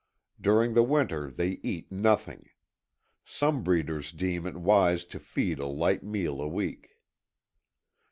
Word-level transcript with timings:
During 0.41 0.73
the 0.73 0.81
winter 0.81 1.29
they 1.29 1.59
eat 1.61 1.91
nothing. 1.91 2.49
Some 3.23 3.61
breeders 3.61 4.11
deem 4.11 4.47
it 4.47 4.55
wise 4.55 5.05
to 5.05 5.19
feed 5.19 5.59
a 5.59 5.67
light 5.67 6.01
meal 6.03 6.41
a 6.41 6.47
week. 6.47 6.97